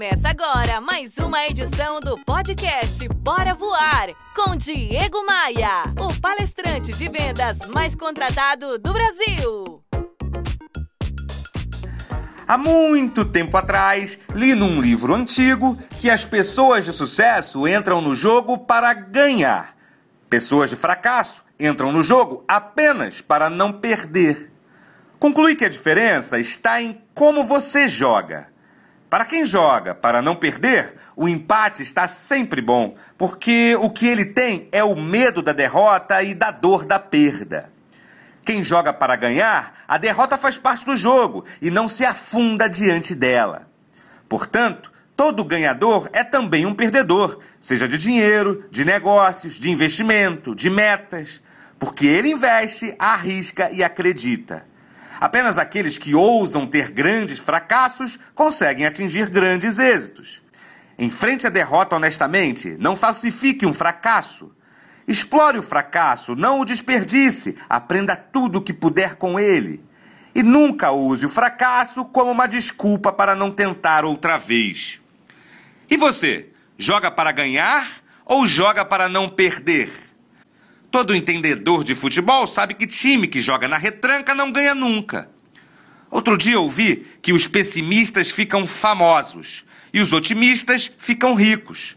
Começa 0.00 0.30
agora 0.30 0.80
mais 0.80 1.18
uma 1.18 1.46
edição 1.46 2.00
do 2.00 2.16
podcast 2.24 3.06
Bora 3.16 3.52
Voar 3.52 4.08
com 4.34 4.56
Diego 4.56 5.26
Maia, 5.26 5.92
o 5.98 6.18
palestrante 6.18 6.90
de 6.94 7.06
vendas 7.06 7.58
mais 7.68 7.94
contratado 7.94 8.78
do 8.78 8.94
Brasil. 8.94 9.84
Há 12.48 12.56
muito 12.56 13.26
tempo 13.26 13.58
atrás, 13.58 14.18
li 14.34 14.54
num 14.54 14.80
livro 14.80 15.14
antigo 15.14 15.76
que 16.00 16.08
as 16.08 16.24
pessoas 16.24 16.86
de 16.86 16.94
sucesso 16.94 17.68
entram 17.68 18.00
no 18.00 18.14
jogo 18.14 18.56
para 18.56 18.94
ganhar. 18.94 19.76
Pessoas 20.30 20.70
de 20.70 20.76
fracasso 20.76 21.44
entram 21.58 21.92
no 21.92 22.02
jogo 22.02 22.42
apenas 22.48 23.20
para 23.20 23.50
não 23.50 23.70
perder. 23.70 24.50
Conclui 25.18 25.54
que 25.54 25.66
a 25.66 25.68
diferença 25.68 26.38
está 26.38 26.80
em 26.80 27.02
como 27.12 27.44
você 27.44 27.86
joga. 27.86 28.49
Para 29.10 29.24
quem 29.24 29.44
joga 29.44 29.92
para 29.92 30.22
não 30.22 30.36
perder, 30.36 30.94
o 31.16 31.28
empate 31.28 31.82
está 31.82 32.06
sempre 32.06 32.62
bom, 32.62 32.94
porque 33.18 33.74
o 33.74 33.90
que 33.90 34.06
ele 34.06 34.24
tem 34.24 34.68
é 34.70 34.84
o 34.84 34.94
medo 34.94 35.42
da 35.42 35.52
derrota 35.52 36.22
e 36.22 36.32
da 36.32 36.52
dor 36.52 36.84
da 36.84 37.00
perda. 37.00 37.72
Quem 38.44 38.62
joga 38.62 38.92
para 38.92 39.16
ganhar, 39.16 39.74
a 39.88 39.98
derrota 39.98 40.38
faz 40.38 40.56
parte 40.56 40.86
do 40.86 40.96
jogo 40.96 41.44
e 41.60 41.72
não 41.72 41.88
se 41.88 42.04
afunda 42.04 42.68
diante 42.68 43.12
dela. 43.16 43.68
Portanto, 44.28 44.92
todo 45.16 45.44
ganhador 45.44 46.08
é 46.12 46.22
também 46.22 46.64
um 46.64 46.72
perdedor, 46.72 47.40
seja 47.58 47.88
de 47.88 47.98
dinheiro, 47.98 48.64
de 48.70 48.84
negócios, 48.84 49.58
de 49.58 49.72
investimento, 49.72 50.54
de 50.54 50.70
metas, 50.70 51.42
porque 51.80 52.06
ele 52.06 52.30
investe, 52.30 52.94
arrisca 52.96 53.72
e 53.72 53.82
acredita. 53.82 54.69
Apenas 55.20 55.58
aqueles 55.58 55.98
que 55.98 56.14
ousam 56.14 56.66
ter 56.66 56.90
grandes 56.90 57.38
fracassos 57.38 58.18
conseguem 58.34 58.86
atingir 58.86 59.28
grandes 59.28 59.78
êxitos. 59.78 60.42
Enfrente 60.98 61.46
a 61.46 61.50
derrota 61.50 61.96
honestamente, 61.96 62.76
não 62.78 62.96
falsifique 62.96 63.66
um 63.66 63.74
fracasso. 63.74 64.50
Explore 65.06 65.58
o 65.58 65.62
fracasso, 65.62 66.34
não 66.34 66.60
o 66.60 66.64
desperdice, 66.64 67.56
aprenda 67.68 68.16
tudo 68.16 68.58
o 68.58 68.62
que 68.62 68.72
puder 68.72 69.16
com 69.16 69.38
ele. 69.38 69.84
E 70.34 70.42
nunca 70.42 70.90
use 70.90 71.26
o 71.26 71.30
fracasso 71.30 72.04
como 72.06 72.30
uma 72.30 72.46
desculpa 72.46 73.12
para 73.12 73.34
não 73.34 73.50
tentar 73.50 74.04
outra 74.04 74.38
vez. 74.38 75.00
E 75.90 75.96
você, 75.96 76.48
joga 76.78 77.10
para 77.10 77.32
ganhar 77.32 77.86
ou 78.24 78.46
joga 78.46 78.84
para 78.84 79.08
não 79.08 79.28
perder? 79.28 80.09
Todo 80.90 81.14
entendedor 81.14 81.84
de 81.84 81.94
futebol 81.94 82.46
sabe 82.46 82.74
que 82.74 82.86
time 82.86 83.28
que 83.28 83.40
joga 83.40 83.68
na 83.68 83.76
retranca 83.76 84.34
não 84.34 84.50
ganha 84.50 84.74
nunca. 84.74 85.30
Outro 86.10 86.36
dia 86.36 86.58
ouvi 86.58 87.06
que 87.22 87.32
os 87.32 87.46
pessimistas 87.46 88.30
ficam 88.30 88.66
famosos 88.66 89.64
e 89.94 90.00
os 90.00 90.12
otimistas 90.12 90.90
ficam 90.98 91.34
ricos. 91.34 91.96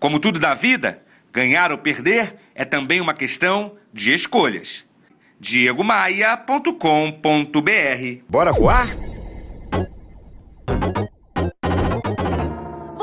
Como 0.00 0.18
tudo 0.18 0.40
da 0.40 0.54
vida, 0.54 1.02
ganhar 1.32 1.70
ou 1.70 1.78
perder 1.78 2.34
é 2.54 2.64
também 2.64 3.00
uma 3.00 3.14
questão 3.14 3.76
de 3.92 4.12
escolhas. 4.12 4.84
diegomaia.com.br 5.38 8.24
Bora 8.28 8.52
voar? 8.52 9.11